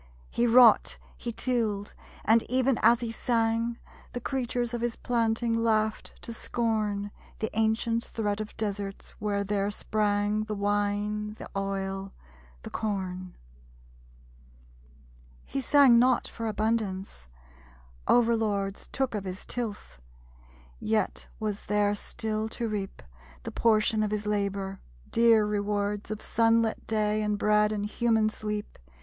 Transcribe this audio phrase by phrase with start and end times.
[0.31, 1.93] He wrought, he tilled;
[2.25, 3.77] and even as he sang,
[4.13, 9.69] The creatures of his planting laughed to scorn The ancient threat of deserts where there
[9.69, 12.13] sprang The wine, the oil,
[12.63, 13.35] the corn!
[15.45, 17.29] He sang not for abundance.
[18.07, 19.99] Over lords Took of his tilth.
[20.79, 23.03] Yet was there still to reap,
[23.43, 24.79] The portion of his labor;
[25.11, 28.79] dear rewards Of sunlit day, and bread, and human sleep.